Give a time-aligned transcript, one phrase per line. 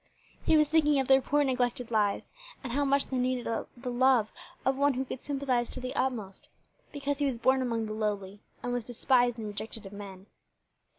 [0.43, 2.31] He was thinking of their poor, neglected lives,
[2.63, 3.45] and how much they needed
[3.77, 4.31] the love
[4.65, 6.49] of One who could sympathize to the utmost,
[6.91, 10.25] because he was born among the lowly, and "was despised and rejected of men."